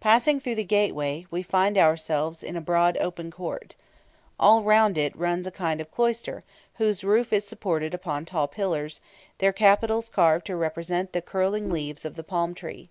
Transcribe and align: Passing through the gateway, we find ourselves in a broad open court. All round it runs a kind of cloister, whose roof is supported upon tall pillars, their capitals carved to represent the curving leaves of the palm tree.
Passing 0.00 0.40
through 0.40 0.56
the 0.56 0.62
gateway, 0.64 1.24
we 1.30 1.42
find 1.42 1.78
ourselves 1.78 2.42
in 2.42 2.54
a 2.54 2.60
broad 2.60 2.98
open 2.98 3.30
court. 3.30 3.76
All 4.38 4.62
round 4.62 4.98
it 4.98 5.16
runs 5.16 5.46
a 5.46 5.50
kind 5.50 5.80
of 5.80 5.90
cloister, 5.90 6.44
whose 6.74 7.02
roof 7.02 7.32
is 7.32 7.46
supported 7.46 7.94
upon 7.94 8.26
tall 8.26 8.46
pillars, 8.46 9.00
their 9.38 9.54
capitals 9.54 10.10
carved 10.10 10.44
to 10.48 10.56
represent 10.56 11.14
the 11.14 11.22
curving 11.22 11.70
leaves 11.70 12.04
of 12.04 12.16
the 12.16 12.22
palm 12.22 12.52
tree. 12.54 12.90